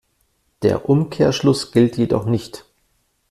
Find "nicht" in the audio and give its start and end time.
2.25-2.65